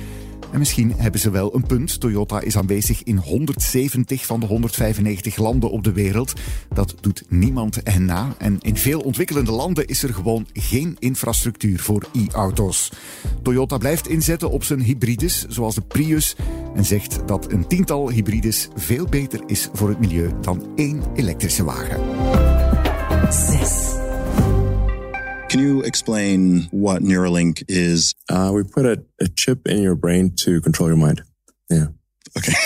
En 0.55 0.61
misschien 0.61 0.93
hebben 0.97 1.21
ze 1.21 1.31
wel 1.31 1.55
een 1.55 1.67
punt. 1.67 2.01
Toyota 2.01 2.41
is 2.41 2.57
aanwezig 2.57 3.03
in 3.03 3.17
170 3.17 4.27
van 4.27 4.41
de 4.41 4.47
195 4.47 5.37
landen 5.37 5.71
op 5.71 5.85
de 5.85 5.93
wereld. 5.93 6.33
Dat 6.75 6.95
doet 7.01 7.25
niemand 7.29 7.83
en 7.83 8.05
na. 8.05 8.35
En 8.39 8.59
in 8.61 8.77
veel 8.77 9.01
ontwikkelende 9.01 9.53
landen 9.53 9.87
is 9.87 10.03
er 10.03 10.15
gewoon 10.15 10.47
geen 10.53 10.97
infrastructuur 10.99 11.81
voor 11.81 12.07
e-auto's. 12.13 12.93
Toyota 13.43 13.79
blijft 13.79 14.09
inzetten 14.09 14.51
op 14.51 14.65
zijn 14.65 14.81
hybrides, 14.81 15.47
zoals 15.49 15.75
de 15.75 15.83
Prius. 15.83 16.37
En 16.75 16.85
zegt 16.85 17.19
dat 17.27 17.53
een 17.53 17.67
tiental 17.67 18.11
hybrides 18.11 18.69
veel 18.75 19.07
beter 19.07 19.43
is 19.47 19.69
voor 19.73 19.89
het 19.89 20.01
milieu 20.01 20.31
dan 20.41 20.67
één 20.77 21.03
elektrische 21.15 21.65
wagen. 21.65 22.54
Can 25.55 25.63
you 25.63 25.83
explain 25.83 26.63
what 26.73 27.03
Neuralink 27.03 27.63
is? 27.69 28.17
Uh, 28.29 28.51
we 28.53 28.65
put 28.65 28.87
a, 28.87 29.05
a 29.21 29.29
chip 29.29 29.69
in 29.69 29.83
your 29.83 29.95
brain 29.95 30.35
to 30.41 30.61
control 30.61 30.89
your 30.89 30.97
mind. 30.97 31.23
Yeah. 31.71 31.87
Okay. 32.37 32.55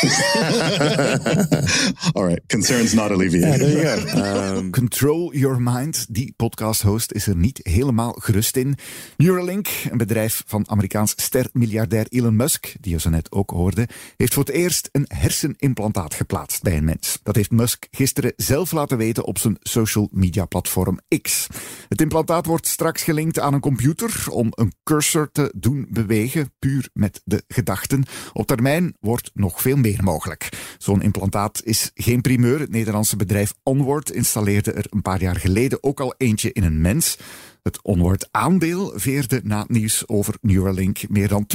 All 2.15 2.25
right. 2.25 2.41
Concerns 2.47 2.95
not 2.95 3.11
alleviated. 3.11 3.61
there 3.61 3.71
you 3.71 3.83
go. 3.83 3.97
Um, 4.59 4.71
Control 4.71 5.35
Your 5.35 5.63
Mind, 5.63 6.07
die 6.09 6.33
podcast-host, 6.37 7.13
is 7.13 7.27
er 7.27 7.37
niet 7.37 7.61
helemaal 7.63 8.13
gerust 8.13 8.57
in. 8.57 8.75
Neuralink, 9.17 9.69
een 9.91 9.99
bedrijf 9.99 10.43
van 10.47 10.71
Amerikaans 10.71 11.13
ster-miljardair 11.17 12.07
Elon 12.09 12.37
Musk, 12.37 12.73
die 12.81 12.93
je 12.93 13.01
zo 13.01 13.11
net 13.11 13.33
ook 13.33 13.51
hoorde, 13.51 13.89
heeft 14.17 14.35
voor 14.35 14.45
het 14.45 14.53
eerst 14.55 14.89
een 14.93 15.05
hersenimplantaat 15.09 16.15
geplaatst 16.15 16.63
bij 16.63 16.77
een 16.77 16.85
mens. 16.85 17.19
Dat 17.23 17.37
heeft 17.37 17.51
Musk 17.51 17.87
gisteren 17.91 18.33
zelf 18.37 18.73
laten 18.73 18.99
weten 18.99 19.25
op 19.25 19.39
zijn 19.39 19.57
social 19.61 20.09
media 20.13 20.45
platform 20.45 21.01
X. 21.23 21.47
Het 21.89 22.01
implantaat 22.01 22.47
wordt 22.47 22.67
straks 22.67 23.03
gelinkt 23.03 23.39
aan 23.39 23.55
een 23.55 23.61
computer 23.61 24.25
om 24.31 24.47
een 24.51 24.73
cursor 24.83 25.29
te 25.33 25.53
doen 25.57 25.87
bewegen, 25.91 26.53
puur 26.59 26.89
met 26.93 27.21
de 27.25 27.43
gedachten. 27.49 28.05
Op 28.33 28.47
termijn 28.47 28.95
wordt 29.01 29.31
nog 29.35 29.58
veel 29.61 29.77
meer 29.77 30.05
mogelijk. 30.05 30.49
Zo'n 30.79 31.03
implantaat 31.03 31.61
is 31.65 31.91
geen 31.95 32.21
primeur. 32.21 32.61
Het 32.61 32.71
Nederlandse 32.71 33.17
bedrijf 33.17 33.55
Onward 33.63 34.11
installeerde 34.11 34.73
er 34.73 34.87
een 34.91 35.03
paar 35.03 35.21
jaar 35.21 35.37
geleden 35.37 35.83
ook 35.83 36.01
al 36.01 36.15
eentje 36.17 36.53
in 36.53 36.65
een 36.65 36.81
mens. 36.81 37.19
Het 37.63 37.83
Onward 37.83 38.29
aandeel 38.31 38.93
veerde 38.95 39.41
na 39.45 39.61
het 39.61 39.69
nieuws 39.69 40.09
over 40.09 40.35
Neuralink 40.41 41.09
meer 41.09 41.29
dan 41.29 41.47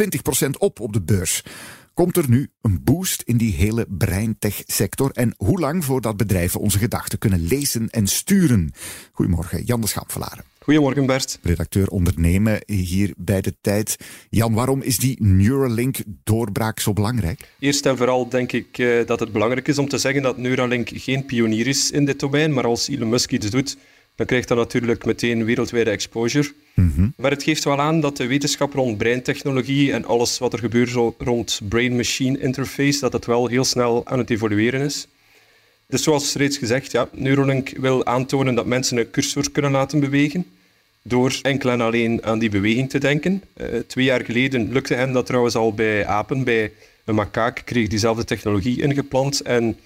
20% 0.45 0.49
op 0.57 0.79
op 0.79 0.93
de 0.93 1.01
beurs. 1.01 1.43
Komt 1.93 2.17
er 2.17 2.29
nu 2.29 2.51
een 2.61 2.83
boost 2.83 3.21
in 3.21 3.37
die 3.37 3.53
hele 3.53 3.85
breintech-sector? 3.89 5.11
En 5.11 5.33
hoe 5.37 5.59
lang 5.59 5.85
voordat 5.85 6.17
bedrijven 6.17 6.59
onze 6.59 6.77
gedachten 6.77 7.19
kunnen 7.19 7.41
lezen 7.41 7.89
en 7.89 8.07
sturen? 8.07 8.73
Goedemorgen, 9.11 9.63
Jan 9.63 9.79
de. 9.87 10.52
Goedemorgen 10.63 11.05
Bert. 11.05 11.39
Redacteur 11.41 11.87
ondernemen 11.87 12.63
hier 12.65 13.13
bij 13.17 13.41
de 13.41 13.53
tijd. 13.61 13.97
Jan, 14.29 14.53
waarom 14.53 14.81
is 14.81 14.97
die 14.97 15.17
Neuralink-doorbraak 15.23 16.79
zo 16.79 16.93
belangrijk? 16.93 17.49
Eerst 17.59 17.85
en 17.85 17.97
vooral 17.97 18.29
denk 18.29 18.51
ik 18.51 18.77
uh, 18.77 19.05
dat 19.05 19.19
het 19.19 19.31
belangrijk 19.31 19.67
is 19.67 19.77
om 19.77 19.87
te 19.87 19.97
zeggen 19.97 20.21
dat 20.21 20.37
Neuralink 20.37 20.89
geen 20.93 21.25
pionier 21.25 21.67
is 21.67 21.91
in 21.91 22.05
dit 22.05 22.19
domein, 22.19 22.53
maar 22.53 22.65
als 22.65 22.87
Elon 22.87 23.09
Musk 23.09 23.31
iets 23.31 23.49
doet, 23.49 23.77
dan 24.15 24.25
krijgt 24.25 24.47
dat 24.47 24.57
natuurlijk 24.57 25.05
meteen 25.05 25.45
wereldwijde 25.45 25.89
exposure. 25.89 26.51
Mm 26.73 26.91
-hmm. 26.95 27.13
Maar 27.17 27.31
het 27.31 27.43
geeft 27.43 27.63
wel 27.63 27.79
aan 27.79 28.01
dat 28.01 28.17
de 28.17 28.27
wetenschap 28.27 28.73
rond 28.73 28.97
breintechnologie 28.97 29.91
en 29.91 30.05
alles 30.05 30.39
wat 30.39 30.53
er 30.53 30.59
gebeurt 30.59 31.15
rond 31.17 31.61
brain-machine 31.69 32.39
interface, 32.39 32.99
dat 32.99 33.13
het 33.13 33.25
wel 33.25 33.47
heel 33.47 33.63
snel 33.63 34.01
aan 34.05 34.19
het 34.19 34.29
evolueren 34.29 34.81
is. 34.81 35.07
Dus 35.93 36.03
zoals 36.03 36.33
reeds 36.33 36.57
gezegd, 36.57 36.91
ja, 36.91 37.09
Neuralink 37.11 37.69
wil 37.69 38.05
aantonen 38.05 38.55
dat 38.55 38.65
mensen 38.65 38.97
een 38.97 39.11
cursor 39.11 39.51
kunnen 39.51 39.71
laten 39.71 39.99
bewegen 39.99 40.45
door 41.01 41.39
enkel 41.41 41.69
en 41.69 41.81
alleen 41.81 42.23
aan 42.23 42.39
die 42.39 42.49
beweging 42.49 42.89
te 42.89 42.97
denken. 42.97 43.43
Uh, 43.57 43.67
twee 43.87 44.05
jaar 44.05 44.25
geleden 44.25 44.71
lukte 44.71 44.93
hem 44.93 45.13
dat 45.13 45.25
trouwens 45.25 45.55
al 45.55 45.73
bij 45.73 46.05
apen, 46.05 46.43
bij 46.43 46.71
een 47.05 47.15
makaak 47.15 47.61
kreeg 47.65 47.87
diezelfde 47.87 48.23
technologie 48.23 48.81
ingeplant 48.81 49.41
en 49.41 49.77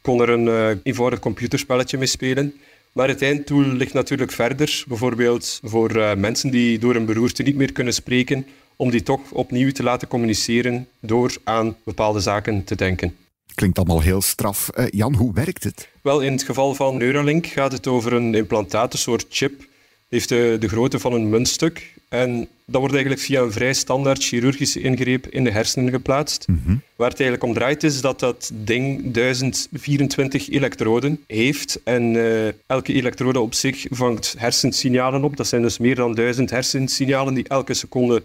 kon 0.00 0.20
er 0.20 0.28
een 0.28 0.46
uh, 0.46 0.68
eenvoudig 0.82 1.18
computerspelletje 1.18 1.98
mee 1.98 2.06
spelen. 2.06 2.54
Maar 2.92 3.08
het 3.08 3.22
einddoel 3.22 3.64
ligt 3.64 3.92
natuurlijk 3.92 4.32
verder, 4.32 4.84
bijvoorbeeld 4.88 5.60
voor 5.62 5.96
uh, 5.96 6.14
mensen 6.14 6.50
die 6.50 6.78
door 6.78 6.94
een 6.94 7.06
beroerte 7.06 7.42
niet 7.42 7.56
meer 7.56 7.72
kunnen 7.72 7.94
spreken, 7.94 8.46
om 8.76 8.90
die 8.90 9.02
toch 9.02 9.30
opnieuw 9.30 9.72
te 9.72 9.82
laten 9.82 10.08
communiceren 10.08 10.88
door 11.00 11.36
aan 11.44 11.76
bepaalde 11.84 12.20
zaken 12.20 12.64
te 12.64 12.74
denken. 12.74 13.16
Klinkt 13.54 13.78
allemaal 13.78 14.00
heel 14.00 14.22
straf. 14.22 14.70
Uh, 14.74 14.84
Jan, 14.90 15.14
hoe 15.14 15.32
werkt 15.34 15.64
het? 15.64 15.88
Wel, 16.02 16.20
in 16.20 16.32
het 16.32 16.42
geval 16.42 16.74
van 16.74 16.96
Neuralink 16.96 17.46
gaat 17.46 17.72
het 17.72 17.86
over 17.86 18.12
een 18.12 18.34
implantaat, 18.34 18.92
een 18.92 18.98
soort 18.98 19.26
chip. 19.28 19.66
Heeft 20.08 20.28
de, 20.28 20.56
de 20.60 20.68
grootte 20.68 20.98
van 20.98 21.12
een 21.12 21.28
muntstuk. 21.28 21.94
En 22.08 22.48
dat 22.64 22.80
wordt 22.80 22.94
eigenlijk 22.94 23.24
via 23.24 23.40
een 23.40 23.52
vrij 23.52 23.72
standaard 23.72 24.24
chirurgische 24.24 24.80
ingreep 24.80 25.26
in 25.26 25.44
de 25.44 25.50
hersenen 25.50 25.92
geplaatst. 25.92 26.48
Mm 26.48 26.60
-hmm. 26.64 26.82
Waar 26.96 27.10
het 27.10 27.20
eigenlijk 27.20 27.48
om 27.50 27.54
draait 27.54 27.82
is 27.82 28.00
dat 28.00 28.20
dat 28.20 28.50
ding 28.54 29.12
1024 29.12 30.50
elektroden 30.50 31.20
heeft. 31.26 31.80
En 31.84 32.14
uh, 32.14 32.48
elke 32.66 32.92
elektrode 32.92 33.40
op 33.40 33.54
zich 33.54 33.86
vangt 33.90 34.34
hersensignalen 34.38 35.24
op. 35.24 35.36
Dat 35.36 35.46
zijn 35.46 35.62
dus 35.62 35.78
meer 35.78 35.94
dan 35.94 36.14
1000 36.14 36.50
hersensignalen 36.50 37.34
die 37.34 37.48
elke 37.48 37.74
seconde 37.74 38.22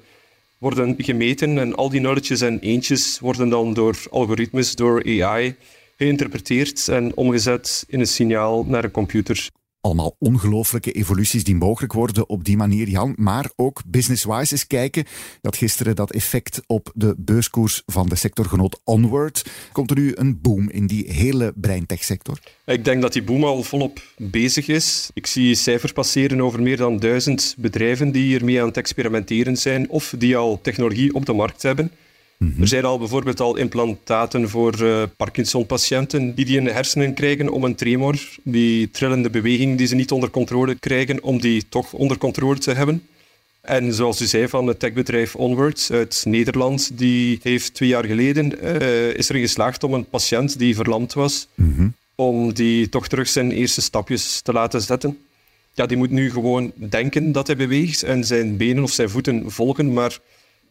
worden 0.60 0.96
gemeten 0.98 1.58
en 1.58 1.76
al 1.76 1.90
die 1.90 2.02
nulletjes 2.02 2.42
en 2.42 2.60
eentjes 2.60 3.20
worden 3.20 3.50
dan 3.50 3.74
door 3.74 3.98
algoritmes, 4.10 4.76
door 4.76 5.04
AI, 5.22 5.56
geïnterpreteerd 5.98 6.88
en 6.88 7.16
omgezet 7.16 7.86
in 7.88 8.00
een 8.00 8.08
signaal 8.08 8.64
naar 8.64 8.84
een 8.84 8.92
computer. 8.92 9.50
Allemaal 9.88 10.16
ongelooflijke 10.20 10.92
evoluties 10.92 11.44
die 11.44 11.56
mogelijk 11.56 11.94
worden 11.94 12.30
op 12.30 12.44
die 12.44 12.58
manier, 12.58 12.90
Jan. 12.90 13.14
Maar 13.18 13.50
ook 13.56 13.82
business-wise 13.86 14.52
eens 14.52 14.68
kijken. 14.68 15.06
Dat 15.42 15.58
gisteren 15.58 15.96
dat 15.96 16.12
effect 16.12 16.62
op 16.66 16.92
de 16.96 17.16
beurskoers 17.18 17.84
van 17.86 18.10
de 18.10 18.16
sectorgenoot 18.16 18.82
Onward. 18.84 19.46
Komt 19.72 19.90
er 19.90 19.98
nu 19.98 20.12
een 20.16 20.42
boom 20.42 20.70
in 20.70 20.88
die 20.88 21.12
hele 21.12 21.54
breintech-sector? 21.56 22.40
Ik 22.66 22.86
denk 22.86 23.02
dat 23.02 23.14
die 23.14 23.24
boom 23.24 23.44
al 23.44 23.64
volop 23.64 24.02
bezig 24.18 24.68
is. 24.68 25.10
Ik 25.14 25.28
zie 25.28 25.56
cijfers 25.56 25.92
passeren 25.92 26.42
over 26.42 26.62
meer 26.62 26.78
dan 26.78 27.00
duizend 27.00 27.56
bedrijven 27.58 28.12
die 28.12 28.24
hiermee 28.24 28.60
aan 28.62 28.68
het 28.68 28.78
experimenteren 28.78 29.58
zijn 29.58 29.90
of 29.90 30.14
die 30.18 30.38
al 30.38 30.60
technologie 30.62 31.14
op 31.14 31.26
de 31.26 31.34
markt 31.34 31.62
hebben. 31.62 31.92
Mm-hmm. 32.38 32.62
Er 32.62 32.68
zijn 32.68 32.86
al 32.86 32.98
bijvoorbeeld 32.98 33.40
al 33.40 33.56
implantaten 33.56 34.50
voor 34.50 34.82
uh, 34.82 35.04
Parkinson-patiënten 35.18 36.36
die 36.36 36.46
die 36.46 36.58
in 36.58 36.64
de 36.64 36.72
hersenen 36.72 37.14
krijgen 37.14 37.50
om 37.50 37.64
een 37.64 37.76
tremor, 37.76 38.20
die 38.44 38.92
trillende 38.92 39.30
beweging 39.30 39.78
die 39.78 39.88
ze 39.88 39.96
niet 39.96 40.12
onder 40.12 40.30
controle 40.30 40.76
krijgen, 40.76 41.24
om 41.24 41.40
die 41.42 41.64
toch 41.70 41.94
onder 41.94 42.18
controle 42.18 42.58
te 42.58 42.74
hebben. 42.74 43.08
En 43.62 43.94
zoals 43.94 44.22
u 44.22 44.26
zei 44.26 44.48
van 44.48 44.68
het 44.68 44.80
techbedrijf 44.80 45.36
Onwards 45.36 45.92
uit 45.92 46.24
Nederland, 46.28 46.98
die 46.98 47.40
heeft 47.44 47.74
twee 47.74 47.90
jaar 47.90 48.06
geleden 48.06 48.54
uh, 48.64 49.14
is 49.14 49.30
erin 49.30 49.42
geslaagd 49.42 49.84
om 49.84 49.94
een 49.94 50.10
patiënt 50.10 50.60
die 50.60 50.76
verlamd 50.76 51.14
was, 51.14 51.48
mm-hmm. 51.56 51.94
om 52.16 52.54
die 52.54 52.90
toch 52.90 53.08
terug 53.08 53.28
zijn 53.28 53.52
eerste 53.52 53.82
stapjes 53.82 54.42
te 54.42 54.54
laten 54.54 54.82
zetten. 54.82 55.18
Ja, 55.74 55.86
die 55.86 55.98
moet 55.98 56.10
nu 56.10 56.32
gewoon 56.32 56.72
denken 56.76 57.32
dat 57.32 57.48
hij 57.48 57.56
beweegt 57.56 58.04
en 58.04 58.24
zijn 58.24 58.58
benen 58.58 58.84
of 58.84 58.92
zijn 58.92 59.10
voeten 59.10 59.52
volgen, 59.52 59.94
maar 59.94 60.20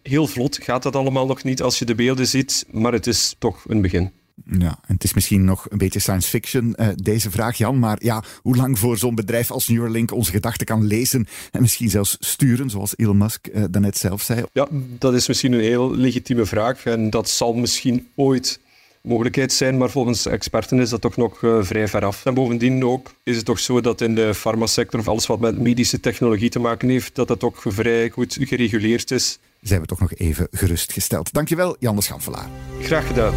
heel 0.08 0.26
vlot 0.26 0.58
gaat 0.62 0.82
dat 0.82 0.96
allemaal 0.96 1.26
nog 1.26 1.42
niet 1.42 1.62
als 1.62 1.78
je 1.78 1.84
de 1.84 1.94
beelden 1.94 2.26
ziet, 2.26 2.66
maar 2.70 2.92
het 2.92 3.06
is 3.06 3.34
toch 3.38 3.64
een 3.68 3.80
begin. 3.80 4.12
Ja, 4.44 4.78
en 4.86 4.94
het 4.94 5.04
is 5.04 5.14
misschien 5.14 5.44
nog 5.44 5.66
een 5.68 5.78
beetje 5.78 5.98
science 5.98 6.28
fiction, 6.28 6.74
uh, 6.80 6.88
deze 6.94 7.30
vraag, 7.30 7.56
Jan. 7.56 7.78
Maar 7.78 7.96
ja, 8.00 8.22
hoe 8.42 8.56
lang 8.56 8.78
voor 8.78 8.98
zo'n 8.98 9.14
bedrijf 9.14 9.50
als 9.50 9.68
Neuralink 9.68 10.12
onze 10.12 10.30
gedachten 10.30 10.66
kan 10.66 10.86
lezen 10.86 11.26
en 11.50 11.60
misschien 11.60 11.90
zelfs 11.90 12.16
sturen, 12.20 12.70
zoals 12.70 12.92
Elon 12.96 13.16
Musk 13.16 13.48
uh, 13.52 13.64
daarnet 13.70 13.96
zelf 13.96 14.22
zei? 14.22 14.44
Ja, 14.52 14.68
dat 14.98 15.14
is 15.14 15.28
misschien 15.28 15.52
een 15.52 15.60
heel 15.60 15.94
legitieme 15.94 16.44
vraag. 16.44 16.84
En 16.84 17.10
dat 17.10 17.28
zal 17.28 17.54
misschien 17.54 18.08
ooit 18.14 18.60
mogelijkheid 19.06 19.52
zijn, 19.52 19.78
maar 19.78 19.90
volgens 19.90 20.26
experten 20.26 20.80
is 20.80 20.90
dat 20.90 21.00
toch 21.00 21.16
nog 21.16 21.42
uh, 21.42 21.58
vrij 21.62 21.88
ver 21.88 22.04
af. 22.04 22.24
En 22.24 22.34
bovendien 22.34 22.84
ook 22.84 23.10
is 23.22 23.36
het 23.36 23.44
toch 23.44 23.58
zo 23.58 23.80
dat 23.80 24.00
in 24.00 24.14
de 24.14 24.34
farmasector 24.34 25.00
of 25.00 25.08
alles 25.08 25.26
wat 25.26 25.40
met 25.40 25.58
medische 25.58 26.00
technologie 26.00 26.50
te 26.50 26.58
maken 26.58 26.88
heeft, 26.88 27.14
dat 27.14 27.28
dat 27.28 27.44
ook 27.44 27.62
vrij 27.64 28.10
goed 28.10 28.36
gereguleerd 28.40 29.10
is. 29.10 29.38
Zijn 29.60 29.80
we 29.80 29.86
toch 29.86 30.00
nog 30.00 30.14
even 30.14 30.48
gerustgesteld. 30.50 31.32
Dankjewel, 31.32 31.76
Jan 31.78 31.96
de 31.96 32.02
Schanvelaar. 32.02 32.48
Graag 32.80 33.06
gedaan. 33.06 33.34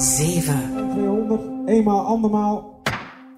7. 0.00 0.88
200, 0.92 1.68
eenmaal, 1.68 2.04
andermaal. 2.04 2.82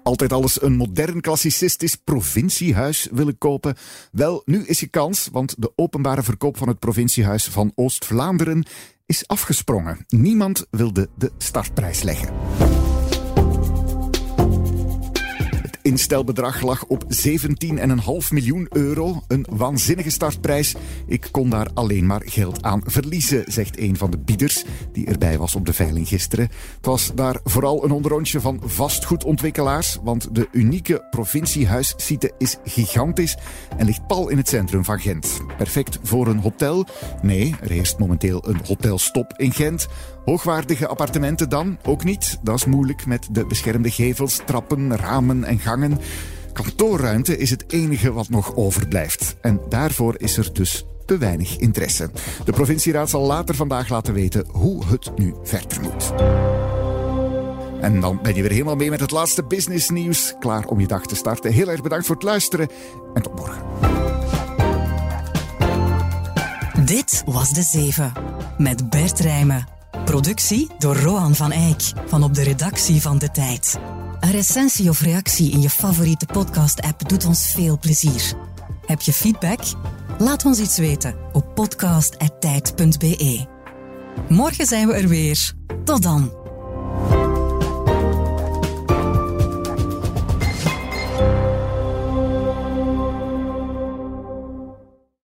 Altijd 0.03 0.33
alles 0.33 0.61
een 0.61 0.75
modern 0.75 1.21
klassicistisch 1.21 1.95
provinciehuis 1.95 3.07
willen 3.11 3.37
kopen? 3.37 3.75
Wel, 4.11 4.41
nu 4.45 4.65
is 4.65 4.79
je 4.79 4.87
kans, 4.87 5.29
want 5.31 5.55
de 5.57 5.71
openbare 5.75 6.23
verkoop 6.23 6.57
van 6.57 6.67
het 6.67 6.79
provinciehuis 6.79 7.45
van 7.47 7.71
Oost-Vlaanderen 7.75 8.65
is 9.11 9.27
afgesprongen. 9.27 10.05
Niemand 10.07 10.65
wilde 10.69 11.09
de 11.15 11.31
startprijs 11.37 12.01
leggen. 12.01 12.29
Instelbedrag 15.81 16.61
lag 16.61 16.85
op 16.85 17.03
17,5 17.03 18.29
miljoen 18.29 18.67
euro. 18.69 19.21
Een 19.27 19.45
waanzinnige 19.49 20.09
startprijs. 20.09 20.75
Ik 21.07 21.27
kon 21.31 21.49
daar 21.49 21.67
alleen 21.73 22.05
maar 22.05 22.21
geld 22.25 22.63
aan 22.63 22.81
verliezen, 22.85 23.43
zegt 23.47 23.79
een 23.79 23.97
van 23.97 24.11
de 24.11 24.17
bieders 24.17 24.63
die 24.91 25.05
erbij 25.05 25.37
was 25.37 25.55
op 25.55 25.65
de 25.65 25.73
veiling 25.73 26.07
gisteren. 26.07 26.49
Het 26.75 26.85
was 26.85 27.11
daar 27.15 27.39
vooral 27.43 27.83
een 27.83 27.91
onderrondje 27.91 28.39
van 28.39 28.61
vastgoedontwikkelaars, 28.65 29.97
want 30.03 30.35
de 30.35 30.47
unieke 30.51 31.07
provinciehuissite 31.09 32.31
is 32.37 32.57
gigantisch 32.63 33.37
en 33.77 33.85
ligt 33.85 34.07
pal 34.07 34.29
in 34.29 34.37
het 34.37 34.49
centrum 34.49 34.85
van 34.85 34.99
Gent. 34.99 35.41
Perfect 35.57 35.99
voor 36.03 36.27
een 36.27 36.39
hotel? 36.39 36.85
Nee, 37.21 37.55
er 37.61 37.69
heerst 37.69 37.99
momenteel 37.99 38.47
een 38.47 38.59
hotelstop 38.65 39.33
in 39.37 39.51
Gent. 39.51 39.87
Hoogwaardige 40.25 40.87
appartementen 40.87 41.49
dan? 41.49 41.77
Ook 41.83 42.03
niet. 42.03 42.39
Dat 42.41 42.55
is 42.55 42.65
moeilijk 42.65 43.05
met 43.05 43.27
de 43.31 43.45
beschermde 43.45 43.91
gevels, 43.91 44.41
trappen, 44.45 44.97
ramen 44.97 45.43
en 45.43 45.59
gangen. 45.59 45.99
Kantoorruimte 46.53 47.37
is 47.37 47.49
het 47.49 47.63
enige 47.67 48.11
wat 48.11 48.29
nog 48.29 48.55
overblijft. 48.55 49.35
En 49.41 49.61
daarvoor 49.69 50.15
is 50.17 50.37
er 50.37 50.53
dus 50.53 50.85
te 51.05 51.17
weinig 51.17 51.57
interesse. 51.57 52.09
De 52.45 52.51
provincieraad 52.51 53.09
zal 53.09 53.25
later 53.25 53.55
vandaag 53.55 53.89
laten 53.89 54.13
weten 54.13 54.45
hoe 54.51 54.85
het 54.85 55.11
nu 55.17 55.33
verder 55.43 55.81
moet. 55.81 56.13
En 57.81 57.99
dan 57.99 58.19
ben 58.21 58.35
je 58.35 58.41
weer 58.41 58.51
helemaal 58.51 58.75
mee 58.75 58.89
met 58.89 58.99
het 58.99 59.11
laatste 59.11 59.43
businessnieuws. 59.43 60.35
Klaar 60.39 60.65
om 60.65 60.79
je 60.79 60.87
dag 60.87 61.05
te 61.05 61.15
starten. 61.15 61.51
Heel 61.51 61.69
erg 61.69 61.81
bedankt 61.81 62.05
voor 62.05 62.15
het 62.15 62.23
luisteren 62.23 62.69
en 63.13 63.21
tot 63.21 63.35
morgen. 63.35 63.61
Dit 66.85 67.23
was 67.25 67.49
De 67.49 67.61
Zeven 67.61 68.13
met 68.57 68.89
Bert 68.89 69.19
Rijmen. 69.19 69.80
Productie 70.11 70.67
door 70.77 70.95
Roan 70.95 71.35
van 71.35 71.51
Eyck 71.51 71.81
van 72.05 72.23
op 72.23 72.33
de 72.33 72.43
redactie 72.43 73.01
van 73.01 73.17
De 73.17 73.31
Tijd. 73.31 73.79
Een 74.19 74.31
recensie 74.31 74.89
of 74.89 75.01
reactie 75.01 75.51
in 75.51 75.61
je 75.61 75.69
favoriete 75.69 76.25
podcast-app 76.25 77.09
doet 77.09 77.25
ons 77.25 77.51
veel 77.51 77.79
plezier. 77.79 78.33
Heb 78.85 79.01
je 79.01 79.13
feedback? 79.13 79.59
Laat 80.17 80.45
ons 80.45 80.59
iets 80.59 80.77
weten 80.77 81.15
op 81.33 81.55
podcast.tijd.be. 81.55 83.45
Morgen 84.29 84.65
zijn 84.65 84.87
we 84.87 84.93
er 84.93 85.07
weer. 85.07 85.53
Tot 85.83 86.01
dan. 86.03 86.33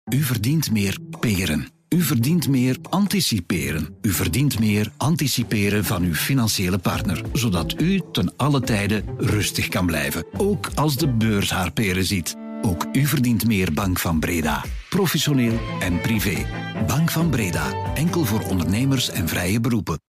U 0.09 0.23
verdient 0.23 0.71
meer 0.71 0.97
peren. 1.19 1.72
U 1.93 2.01
verdient 2.01 2.47
meer 2.47 2.77
anticiperen. 2.89 3.95
U 4.01 4.11
verdient 4.11 4.59
meer 4.59 4.91
anticiperen 4.97 5.85
van 5.85 6.03
uw 6.03 6.13
financiële 6.13 6.77
partner, 6.77 7.21
zodat 7.33 7.81
u 7.81 8.01
ten 8.11 8.33
alle 8.37 8.61
tijde 8.61 9.03
rustig 9.17 9.67
kan 9.67 9.85
blijven, 9.85 10.25
ook 10.37 10.69
als 10.75 10.95
de 10.95 11.07
beurs 11.07 11.51
haar 11.51 11.71
peren 11.71 12.05
ziet. 12.05 12.35
Ook 12.61 12.85
u 12.91 13.05
verdient 13.05 13.47
meer 13.47 13.73
Bank 13.73 13.99
van 13.99 14.19
Breda. 14.19 14.65
Professioneel 14.89 15.59
en 15.79 16.01
privé. 16.01 16.45
Bank 16.87 17.11
van 17.11 17.29
Breda. 17.29 17.93
Enkel 17.95 18.25
voor 18.25 18.41
ondernemers 18.41 19.09
en 19.09 19.27
vrije 19.27 19.59
beroepen. 19.59 20.03